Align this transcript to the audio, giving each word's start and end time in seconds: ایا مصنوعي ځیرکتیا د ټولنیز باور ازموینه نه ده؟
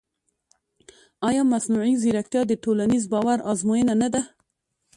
ایا 1.27 1.41
مصنوعي 1.53 1.93
ځیرکتیا 2.01 2.41
د 2.47 2.53
ټولنیز 2.63 3.03
باور 3.13 3.39
ازموینه 3.51 3.93
نه 4.01 4.07
ده؟ 4.13 4.21